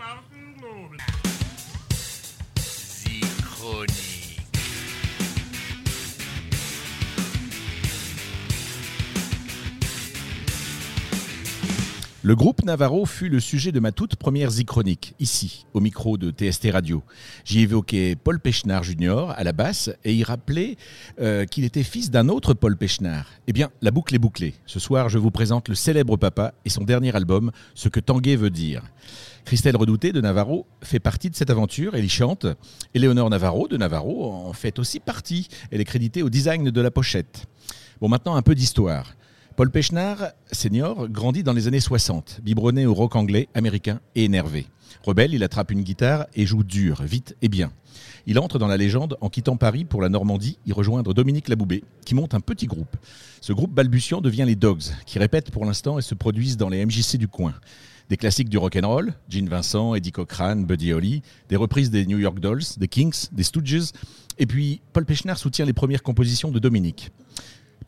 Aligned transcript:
Klaus 0.00 0.24
und 0.32 0.64
um 0.64 0.96
Le 12.22 12.36
groupe 12.36 12.62
Navarro 12.66 13.06
fut 13.06 13.30
le 13.30 13.40
sujet 13.40 13.72
de 13.72 13.80
ma 13.80 13.92
toute 13.92 14.16
première 14.16 14.50
Z-Chronique, 14.50 15.14
ici, 15.20 15.64
au 15.72 15.80
micro 15.80 16.18
de 16.18 16.30
TST 16.30 16.68
Radio. 16.70 17.02
J'y 17.46 17.60
évoquais 17.60 18.14
Paul 18.14 18.38
Pechnard 18.40 18.82
Jr. 18.82 19.30
à 19.34 19.42
la 19.42 19.52
basse 19.52 19.88
et 20.04 20.12
il 20.12 20.22
rappelait 20.24 20.76
euh, 21.18 21.46
qu'il 21.46 21.64
était 21.64 21.82
fils 21.82 22.10
d'un 22.10 22.28
autre 22.28 22.52
Paul 22.52 22.76
Pechnard. 22.76 23.24
Eh 23.46 23.54
bien, 23.54 23.70
la 23.80 23.90
boucle 23.90 24.14
est 24.14 24.18
bouclée. 24.18 24.52
Ce 24.66 24.78
soir, 24.78 25.08
je 25.08 25.16
vous 25.16 25.30
présente 25.30 25.70
le 25.70 25.74
célèbre 25.74 26.18
papa 26.18 26.52
et 26.66 26.68
son 26.68 26.84
dernier 26.84 27.16
album, 27.16 27.52
Ce 27.74 27.88
que 27.88 28.00
Tanguay 28.00 28.36
veut 28.36 28.50
dire. 28.50 28.82
Christelle 29.46 29.78
Redouté 29.78 30.12
de 30.12 30.20
Navarro 30.20 30.66
fait 30.82 31.00
partie 31.00 31.30
de 31.30 31.36
cette 31.36 31.48
aventure, 31.48 31.94
elle 31.94 32.04
y 32.04 32.10
chante. 32.10 32.46
Éléonore 32.92 33.30
Navarro 33.30 33.66
de 33.66 33.78
Navarro 33.78 34.30
en 34.30 34.52
fait 34.52 34.78
aussi 34.78 35.00
partie. 35.00 35.48
Elle 35.70 35.80
est 35.80 35.86
créditée 35.86 36.22
au 36.22 36.28
design 36.28 36.68
de 36.68 36.80
la 36.82 36.90
pochette. 36.90 37.46
Bon, 37.98 38.10
maintenant 38.10 38.34
un 38.36 38.42
peu 38.42 38.54
d'histoire. 38.54 39.14
Paul 39.60 39.70
Pechnard, 39.70 40.30
senior, 40.50 41.06
grandit 41.10 41.42
dans 41.42 41.52
les 41.52 41.68
années 41.68 41.80
60, 41.80 42.40
biberonné 42.42 42.86
au 42.86 42.94
rock 42.94 43.14
anglais, 43.14 43.46
américain 43.52 44.00
et 44.14 44.24
énervé. 44.24 44.66
Rebelle, 45.02 45.34
il 45.34 45.44
attrape 45.44 45.70
une 45.70 45.82
guitare 45.82 46.24
et 46.34 46.46
joue 46.46 46.64
dur, 46.64 47.02
vite 47.02 47.36
et 47.42 47.50
bien. 47.50 47.70
Il 48.24 48.38
entre 48.38 48.58
dans 48.58 48.68
la 48.68 48.78
légende 48.78 49.18
en 49.20 49.28
quittant 49.28 49.58
Paris 49.58 49.84
pour 49.84 50.00
la 50.00 50.08
Normandie, 50.08 50.58
y 50.64 50.72
rejoindre 50.72 51.12
Dominique 51.12 51.50
Laboubé, 51.50 51.84
qui 52.06 52.14
monte 52.14 52.32
un 52.32 52.40
petit 52.40 52.68
groupe. 52.68 52.96
Ce 53.42 53.52
groupe 53.52 53.74
balbutiant 53.74 54.22
devient 54.22 54.46
les 54.46 54.56
Dogs, 54.56 54.94
qui 55.04 55.18
répètent 55.18 55.50
pour 55.50 55.66
l'instant 55.66 55.98
et 55.98 56.02
se 56.02 56.14
produisent 56.14 56.56
dans 56.56 56.70
les 56.70 56.82
MJC 56.86 57.18
du 57.18 57.28
coin. 57.28 57.52
Des 58.08 58.16
classiques 58.16 58.48
du 58.48 58.56
rock'n'roll, 58.56 59.12
Gene 59.28 59.50
Vincent, 59.50 59.94
Eddie 59.94 60.12
Cochran, 60.12 60.56
Buddy 60.56 60.94
Holly, 60.94 61.20
des 61.50 61.56
reprises 61.56 61.90
des 61.90 62.06
New 62.06 62.18
York 62.18 62.40
Dolls, 62.40 62.64
des 62.78 62.88
Kings, 62.88 63.28
des 63.30 63.42
Stooges, 63.42 63.92
et 64.38 64.46
puis 64.46 64.80
Paul 64.94 65.04
Pechnard 65.04 65.36
soutient 65.36 65.66
les 65.66 65.74
premières 65.74 66.02
compositions 66.02 66.50
de 66.50 66.58
Dominique. 66.58 67.12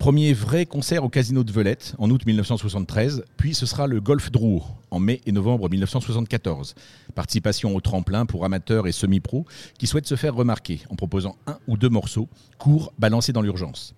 Premier 0.03 0.33
vrai 0.33 0.67
concert 0.67 1.05
au 1.05 1.09
Casino 1.09 1.45
de 1.45 1.53
Velette 1.53 1.95
en 1.97 2.11
août 2.11 2.27
1973, 2.27 3.23
puis 3.37 3.55
ce 3.55 3.67
sera 3.67 3.87
le 3.87 4.01
Golf 4.01 4.33
Drouot 4.33 4.65
en 4.91 4.99
mai 4.99 5.21
et 5.27 5.31
novembre 5.31 5.71
1974. 5.71 6.75
Participation 7.15 7.77
au 7.77 7.81
tremplin 7.81 8.27
pour 8.27 8.45
amateurs 8.45 8.89
et 8.89 8.93
semi-pros 8.93 9.47
qui 9.79 9.87
souhaitent 9.87 10.09
se 10.09 10.17
faire 10.17 10.35
remarquer 10.35 10.81
en 10.91 10.97
proposant 10.97 11.37
un 11.47 11.57
ou 11.69 11.77
deux 11.77 11.89
morceaux, 11.89 12.29
courts, 12.59 12.93
balancés 12.99 13.33
dans 13.33 13.43
l'urgence. 13.43 13.95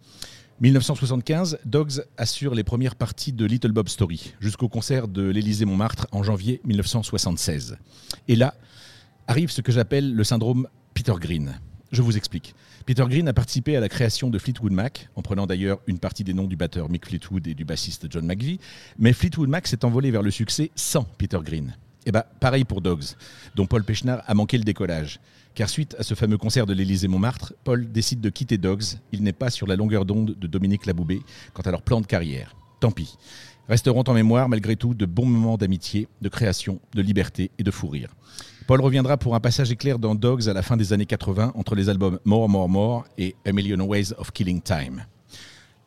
1975, 0.60 1.60
Dogs 1.64 2.04
assure 2.18 2.54
les 2.54 2.64
premières 2.64 2.96
parties 2.96 3.32
de 3.32 3.46
Little 3.46 3.72
Bob 3.72 3.88
Story 3.88 4.34
jusqu'au 4.40 4.68
concert 4.68 5.08
de 5.08 5.22
l'Élysée-Montmartre 5.22 6.06
en 6.12 6.22
janvier 6.22 6.60
1976. 6.64 7.78
Et 8.28 8.36
là 8.36 8.52
arrive 9.26 9.50
ce 9.50 9.62
que 9.62 9.72
j'appelle 9.72 10.14
le 10.14 10.22
syndrome 10.22 10.68
Peter 10.92 11.14
Green. 11.18 11.58
Je 11.94 12.02
vous 12.02 12.16
explique. 12.16 12.56
Peter 12.86 13.04
Green 13.08 13.28
a 13.28 13.32
participé 13.32 13.76
à 13.76 13.80
la 13.80 13.88
création 13.88 14.28
de 14.28 14.36
Fleetwood 14.36 14.72
Mac, 14.72 15.08
en 15.14 15.22
prenant 15.22 15.46
d'ailleurs 15.46 15.78
une 15.86 16.00
partie 16.00 16.24
des 16.24 16.34
noms 16.34 16.48
du 16.48 16.56
batteur 16.56 16.90
Mick 16.90 17.06
Fleetwood 17.06 17.46
et 17.46 17.54
du 17.54 17.64
bassiste 17.64 18.10
John 18.10 18.26
McVie, 18.26 18.58
mais 18.98 19.12
Fleetwood 19.12 19.48
Mac 19.48 19.68
s'est 19.68 19.84
envolé 19.84 20.10
vers 20.10 20.22
le 20.22 20.32
succès 20.32 20.72
sans 20.74 21.04
Peter 21.04 21.38
Green. 21.44 21.68
Et 22.04 22.08
eh 22.08 22.10
bah, 22.10 22.26
pareil 22.40 22.64
pour 22.64 22.80
Dogs, 22.80 23.04
dont 23.54 23.66
Paul 23.66 23.84
Pechnard 23.84 24.24
a 24.26 24.34
manqué 24.34 24.58
le 24.58 24.64
décollage. 24.64 25.20
Car 25.54 25.68
suite 25.68 25.94
à 25.96 26.02
ce 26.02 26.14
fameux 26.14 26.36
concert 26.36 26.66
de 26.66 26.74
l'Élysée-Montmartre, 26.74 27.54
Paul 27.62 27.88
décide 27.92 28.20
de 28.20 28.28
quitter 28.28 28.58
Dogs. 28.58 28.98
Il 29.12 29.22
n'est 29.22 29.32
pas 29.32 29.50
sur 29.50 29.68
la 29.68 29.76
longueur 29.76 30.04
d'onde 30.04 30.34
de 30.36 30.46
Dominique 30.48 30.86
Laboubé 30.86 31.22
quant 31.52 31.62
à 31.62 31.70
leur 31.70 31.82
plan 31.82 32.00
de 32.00 32.06
carrière. 32.06 32.56
Tant 32.84 32.90
pis. 32.90 33.16
Resteront 33.66 34.04
en 34.08 34.12
mémoire, 34.12 34.46
malgré 34.46 34.76
tout, 34.76 34.92
de 34.92 35.06
bons 35.06 35.24
moments 35.24 35.56
d'amitié, 35.56 36.06
de 36.20 36.28
création, 36.28 36.80
de 36.94 37.00
liberté 37.00 37.50
et 37.58 37.62
de 37.62 37.70
fou 37.70 37.88
rire. 37.88 38.14
Paul 38.66 38.82
reviendra 38.82 39.16
pour 39.16 39.34
un 39.34 39.40
passage 39.40 39.70
éclair 39.70 39.98
dans 39.98 40.14
Dogs 40.14 40.50
à 40.50 40.52
la 40.52 40.60
fin 40.60 40.76
des 40.76 40.92
années 40.92 41.06
80 41.06 41.52
entre 41.54 41.76
les 41.76 41.88
albums 41.88 42.18
More, 42.26 42.46
More, 42.46 42.68
More 42.68 43.04
et 43.16 43.36
A 43.46 43.52
Million 43.52 43.80
Ways 43.80 44.12
of 44.18 44.32
Killing 44.32 44.60
Time. 44.60 45.06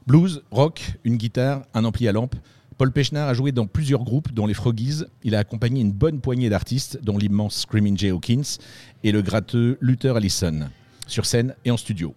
Blues, 0.08 0.42
rock, 0.50 0.82
une 1.04 1.18
guitare, 1.18 1.68
un 1.76 1.86
ampli 1.86 2.08
à 2.08 2.12
lampe. 2.14 2.36
Paul 2.80 2.92
Pechnard 2.92 3.28
a 3.28 3.36
joué 3.36 3.52
dans 3.52 3.68
plusieurs 3.68 4.04
groupes, 4.04 4.34
dont 4.34 4.48
les 4.48 4.56
Froggies. 4.56 5.04
Il 5.24 5.36
a 5.36 5.40
accompagné 5.40 5.82
une 5.82 5.92
bonne 5.92 6.20
poignée 6.20 6.50
d'artistes, 6.50 6.98
dont 7.04 7.20
l'immense 7.20 7.60
Screaming 7.60 7.96
Jay 7.96 8.10
Hawkins 8.10 8.58
et 9.04 9.12
le 9.12 9.22
gratteux 9.22 9.78
Luther 9.82 10.16
Allison, 10.16 10.72
sur 11.06 11.28
scène 11.28 11.54
et 11.64 11.70
en 11.70 11.78
studio. 11.78 12.16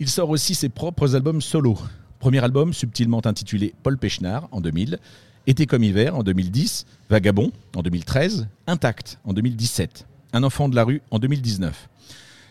Il 0.00 0.10
sort 0.10 0.28
aussi 0.28 0.54
ses 0.54 0.68
propres 0.68 1.16
albums 1.16 1.40
solo. 1.40 1.78
Premier 2.22 2.44
album 2.44 2.72
subtilement 2.72 3.20
intitulé 3.26 3.74
Paul 3.82 3.98
Pechnard 3.98 4.46
en 4.52 4.60
2000, 4.60 5.00
été 5.48 5.66
comme 5.66 5.82
hiver 5.82 6.14
en 6.14 6.22
2010, 6.22 6.86
Vagabond 7.10 7.50
en 7.74 7.82
2013, 7.82 8.46
Intact 8.68 9.18
en 9.24 9.32
2017, 9.32 10.06
Un 10.32 10.44
enfant 10.44 10.68
de 10.68 10.76
la 10.76 10.84
rue 10.84 11.02
en 11.10 11.18
2019. 11.18 11.88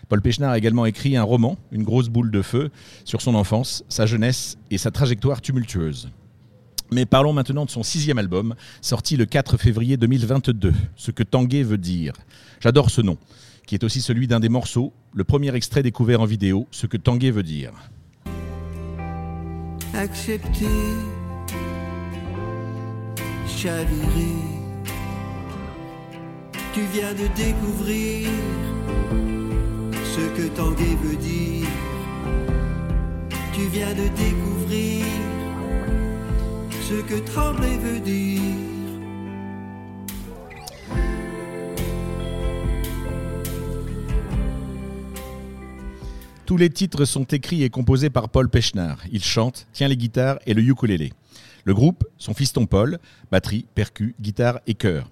Paul 0.10 0.22
Pechnard 0.22 0.52
a 0.52 0.58
également 0.58 0.86
écrit 0.86 1.16
un 1.16 1.24
roman, 1.24 1.58
Une 1.72 1.84
grosse 1.84 2.10
boule 2.10 2.32
de 2.32 2.42
feu, 2.42 2.70
sur 3.06 3.22
son 3.22 3.34
enfance, 3.34 3.86
sa 3.88 4.06
jeunesse 4.06 4.58
et 4.72 4.78
sa 4.78 4.92
trajectoire 4.92 5.40
tumultueuse. 5.40 6.10
Mais 6.92 7.06
parlons 7.06 7.32
maintenant 7.32 7.64
de 7.64 7.72
son 7.72 7.82
sixième 7.82 8.18
album, 8.18 8.56
sorti 8.82 9.16
le 9.16 9.26
4 9.26 9.56
février 9.56 9.96
2022, 9.96 10.74
Ce 10.98 11.12
que 11.12 11.24
Tanguay 11.24 11.64
veut 11.64 11.78
dire. 11.78 12.12
J'adore 12.60 12.90
ce 12.90 13.00
nom, 13.00 13.18
qui 13.66 13.76
est 13.76 13.86
aussi 13.86 14.02
celui 14.02 14.28
d'un 14.28 14.42
des 14.42 14.50
morceaux, 14.50 14.92
le 15.14 15.24
premier 15.24 15.56
extrait 15.56 15.82
découvert 15.82 16.20
en 16.20 16.26
vidéo, 16.26 16.68
Ce 16.72 16.88
que 16.88 16.98
Tanguay 16.98 17.32
veut 17.32 17.44
dire. 17.44 17.72
Accepter 19.94 20.68
tu 26.74 26.82
viens 26.94 27.14
de 27.14 27.28
découvrir 27.36 28.28
ce 30.16 30.22
que 30.36 30.48
Tanguay 30.56 30.96
veut 31.04 31.18
dire. 31.18 31.68
Tu 33.54 33.62
viens 33.68 33.94
de 33.94 34.08
découvrir 34.18 35.06
ce 36.82 37.02
que 37.04 37.20
Tremblay 37.20 37.78
veut 37.78 38.00
dire. 38.00 38.71
Tous 46.52 46.58
les 46.58 46.70
titres 46.70 47.06
sont 47.06 47.24
écrits 47.24 47.64
et 47.64 47.70
composés 47.70 48.10
par 48.10 48.28
Paul 48.28 48.50
Pechnard. 48.50 49.02
Il 49.10 49.24
chante, 49.24 49.68
tient 49.72 49.88
les 49.88 49.96
guitares 49.96 50.38
et 50.46 50.54
le 50.54 50.62
ukulélé. 50.62 51.14
Le 51.64 51.74
groupe, 51.74 52.04
son 52.18 52.34
fiston 52.34 52.66
Paul, 52.66 53.00
batterie, 53.32 53.68
percu, 53.74 54.16
guitare 54.20 54.60
et 54.68 54.74
chœur. 54.74 55.10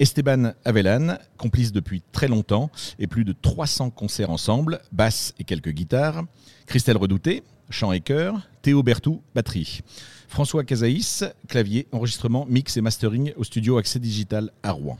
Esteban 0.00 0.54
Avelan, 0.64 1.18
complice 1.36 1.70
depuis 1.70 2.02
très 2.10 2.26
longtemps 2.26 2.68
et 2.98 3.06
plus 3.06 3.24
de 3.24 3.32
300 3.32 3.90
concerts 3.90 4.30
ensemble, 4.30 4.80
basse 4.90 5.34
et 5.38 5.44
quelques 5.44 5.70
guitares. 5.70 6.24
Christelle 6.66 6.96
Redouté, 6.96 7.44
chant 7.70 7.92
et 7.92 8.00
chœur. 8.00 8.40
Théo 8.62 8.82
Bertou, 8.82 9.22
batterie. 9.36 9.82
François 10.26 10.64
Casaïs, 10.64 11.22
clavier, 11.46 11.86
enregistrement, 11.92 12.44
mix 12.44 12.76
et 12.76 12.80
mastering 12.80 13.32
au 13.36 13.44
studio 13.44 13.78
Accès 13.78 14.00
Digital 14.00 14.50
à 14.64 14.72
Rouen. 14.72 14.98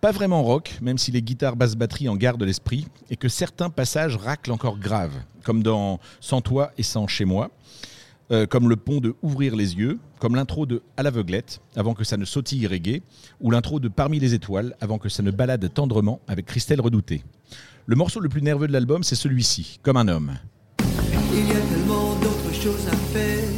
Pas 0.00 0.12
vraiment 0.12 0.44
rock, 0.44 0.78
même 0.80 0.96
si 0.96 1.10
les 1.10 1.22
guitares 1.22 1.56
basse 1.56 1.74
batterie 1.74 2.08
en 2.08 2.14
gardent 2.14 2.44
l'esprit 2.44 2.86
et 3.10 3.16
que 3.16 3.28
certains 3.28 3.68
passages 3.68 4.14
raclent 4.14 4.52
encore 4.52 4.78
grave, 4.78 5.12
comme 5.42 5.62
dans 5.62 5.98
Sans 6.20 6.40
toi 6.40 6.70
et 6.78 6.84
sans 6.84 7.08
chez 7.08 7.24
moi. 7.24 7.50
Euh, 8.30 8.46
comme 8.46 8.68
le 8.68 8.76
pont 8.76 9.00
de 9.00 9.16
Ouvrir 9.22 9.56
les 9.56 9.74
yeux, 9.74 9.98
comme 10.20 10.36
l'intro 10.36 10.66
de 10.66 10.82
À 10.96 11.02
l'aveuglette, 11.02 11.60
avant 11.74 11.94
que 11.94 12.04
ça 12.04 12.16
ne 12.16 12.24
sautille 12.24 12.66
reggae, 12.66 13.02
ou 13.40 13.50
l'intro 13.50 13.80
de 13.80 13.88
Parmi 13.88 14.20
les 14.20 14.34
étoiles, 14.34 14.76
avant 14.80 14.98
que 14.98 15.08
ça 15.08 15.22
ne 15.22 15.30
balade 15.30 15.72
tendrement 15.72 16.20
avec 16.28 16.46
Christelle 16.46 16.80
Redouté. 16.80 17.24
Le 17.86 17.96
morceau 17.96 18.20
le 18.20 18.28
plus 18.28 18.42
nerveux 18.42 18.68
de 18.68 18.72
l'album, 18.72 19.02
c'est 19.02 19.16
celui-ci, 19.16 19.80
Comme 19.82 19.96
un 19.96 20.06
homme. 20.06 20.34
Il 21.32 21.48
y 21.48 21.52
a 21.52 21.60
tellement 21.60 22.14
d'autres 22.16 22.54
choses 22.54 22.86
à 22.86 22.96
faire 22.96 23.48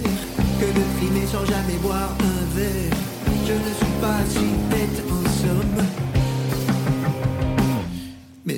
que 0.60 0.66
de 0.66 1.26
sans 1.26 1.44
jamais 1.44 1.76
boire 1.82 2.16
un 2.20 2.56
verre. 2.56 2.99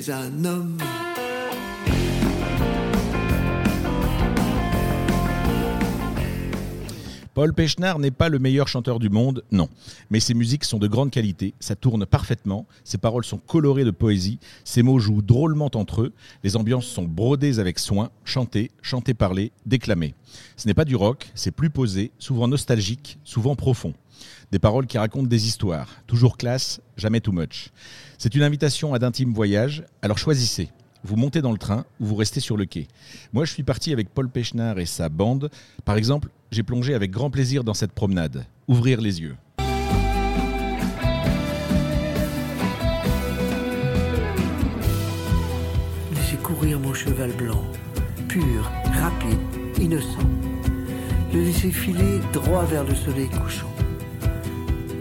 Mais 0.05 0.11
un 0.11 0.45
homme. 0.45 0.92
Paul 7.33 7.51
Pechnard 7.51 7.97
n'est 7.97 8.11
pas 8.11 8.29
le 8.29 8.37
meilleur 8.37 8.67
chanteur 8.67 8.99
du 8.99 9.09
monde, 9.09 9.43
non. 9.51 9.67
Mais 10.11 10.19
ses 10.19 10.35
musiques 10.35 10.65
sont 10.65 10.77
de 10.77 10.87
grande 10.87 11.09
qualité, 11.09 11.55
ça 11.59 11.75
tourne 11.75 12.05
parfaitement, 12.05 12.67
ses 12.83 12.99
paroles 12.99 13.25
sont 13.25 13.39
colorées 13.39 13.85
de 13.85 13.91
poésie, 13.91 14.37
ses 14.63 14.83
mots 14.83 14.99
jouent 14.99 15.23
drôlement 15.23 15.71
entre 15.73 16.03
eux, 16.03 16.13
les 16.43 16.55
ambiances 16.55 16.85
sont 16.85 17.05
brodées 17.05 17.57
avec 17.57 17.79
soin, 17.79 18.11
chantées, 18.23 18.69
chantées 18.83 19.15
parlées, 19.15 19.51
déclamées. 19.65 20.13
Ce 20.57 20.67
n'est 20.67 20.75
pas 20.75 20.85
du 20.85 20.95
rock, 20.95 21.31
c'est 21.33 21.49
plus 21.49 21.71
posé, 21.71 22.11
souvent 22.19 22.47
nostalgique, 22.47 23.17
souvent 23.23 23.55
profond. 23.55 23.95
Des 24.51 24.59
paroles 24.59 24.85
qui 24.85 24.99
racontent 24.99 25.27
des 25.27 25.47
histoires, 25.47 25.89
toujours 26.05 26.37
classe, 26.37 26.81
jamais 26.97 27.19
too 27.19 27.31
much. 27.31 27.71
C'est 28.19 28.35
une 28.35 28.43
invitation 28.43 28.93
à 28.93 28.99
d'intimes 28.99 29.33
voyages, 29.33 29.83
alors 30.03 30.19
choisissez 30.19 30.69
vous 31.03 31.15
montez 31.15 31.41
dans 31.41 31.51
le 31.51 31.57
train 31.57 31.85
ou 31.99 32.05
vous 32.05 32.15
restez 32.15 32.39
sur 32.39 32.57
le 32.57 32.65
quai. 32.65 32.87
Moi, 33.33 33.45
je 33.45 33.51
suis 33.51 33.63
parti 33.63 33.91
avec 33.91 34.09
Paul 34.09 34.29
Pechnard 34.29 34.79
et 34.79 34.85
sa 34.85 35.09
bande. 35.09 35.49
Par 35.85 35.97
exemple, 35.97 36.29
j'ai 36.51 36.63
plongé 36.63 36.93
avec 36.93 37.11
grand 37.11 37.29
plaisir 37.29 37.63
dans 37.63 37.73
cette 37.73 37.91
promenade. 37.91 38.45
Ouvrir 38.67 39.01
les 39.01 39.21
yeux. 39.21 39.35
Laissez 46.13 46.37
courir 46.41 46.79
mon 46.79 46.93
cheval 46.93 47.31
blanc, 47.33 47.63
pur, 48.29 48.71
rapide, 48.85 49.39
innocent. 49.81 50.19
Le 51.33 51.41
laisser 51.41 51.71
filer 51.71 52.19
droit 52.31 52.63
vers 52.65 52.83
le 52.83 52.93
soleil 52.93 53.27
couchant, 53.27 53.73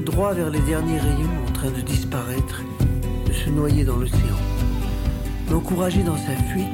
droit 0.05 0.33
vers 0.33 0.51
les 0.51 0.61
derniers 0.61 0.99
rayons 0.99 1.47
en 1.47 1.53
train 1.53 1.71
de 1.71 1.83
disparaître, 1.83 2.63
de 3.27 3.33
se 3.33 3.51
noyer 3.51 3.85
dans 3.85 3.97
l'océan. 3.97 4.52
M'encourager 5.53 6.03
dans 6.03 6.17
sa 6.17 6.35
fuite 6.51 6.67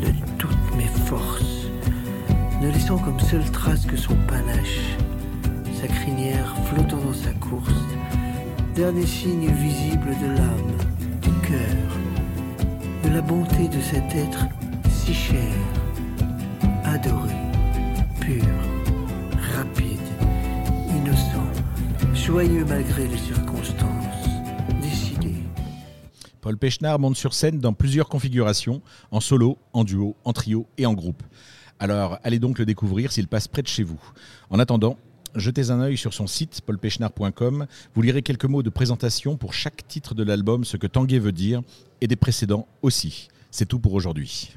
de 0.00 0.12
toutes 0.38 0.76
mes 0.76 0.86
forces, 1.06 1.66
ne 2.62 2.70
laissant 2.70 2.96
comme 2.96 3.18
seule 3.18 3.44
trace 3.50 3.84
que 3.84 3.96
son 3.96 4.14
panache, 4.28 4.96
sa 5.80 5.88
crinière 5.88 6.54
flottant 6.66 6.98
dans 6.98 7.12
sa 7.12 7.32
course, 7.32 7.74
dernier 8.76 9.04
signe 9.04 9.50
visible 9.50 10.10
de 10.22 10.26
l'âme, 10.28 10.76
du 11.22 11.30
cœur, 11.48 11.90
de 13.02 13.08
la 13.08 13.20
bonté 13.20 13.66
de 13.66 13.80
cet 13.80 14.14
être 14.14 14.46
si 14.88 15.12
cher, 15.12 15.52
adoré, 16.84 17.34
pur, 18.20 18.44
rapide, 19.56 19.98
innocent, 20.88 22.14
joyeux 22.14 22.64
malgré 22.68 23.08
les 23.08 23.18
circonstances. 23.18 23.49
Paul 26.40 26.56
Pechnard 26.56 26.98
monte 26.98 27.16
sur 27.16 27.34
scène 27.34 27.58
dans 27.58 27.72
plusieurs 27.74 28.08
configurations, 28.08 28.80
en 29.10 29.20
solo, 29.20 29.58
en 29.72 29.84
duo, 29.84 30.16
en 30.24 30.32
trio 30.32 30.66
et 30.78 30.86
en 30.86 30.94
groupe. 30.94 31.22
Alors 31.78 32.18
allez 32.22 32.38
donc 32.38 32.58
le 32.58 32.66
découvrir 32.66 33.12
s'il 33.12 33.28
passe 33.28 33.48
près 33.48 33.62
de 33.62 33.68
chez 33.68 33.82
vous. 33.82 34.00
En 34.48 34.58
attendant, 34.58 34.96
jetez 35.34 35.70
un 35.70 35.80
œil 35.80 35.96
sur 35.96 36.14
son 36.14 36.26
site 36.26 36.60
paulpechnard.com. 36.62 37.66
Vous 37.94 38.02
lirez 38.02 38.22
quelques 38.22 38.44
mots 38.46 38.62
de 38.62 38.70
présentation 38.70 39.36
pour 39.36 39.52
chaque 39.52 39.86
titre 39.86 40.14
de 40.14 40.22
l'album, 40.22 40.64
ce 40.64 40.76
que 40.76 40.86
Tanguay 40.86 41.18
veut 41.18 41.32
dire, 41.32 41.62
et 42.00 42.06
des 42.06 42.16
précédents 42.16 42.66
aussi. 42.82 43.28
C'est 43.50 43.66
tout 43.66 43.78
pour 43.78 43.94
aujourd'hui. 43.94 44.52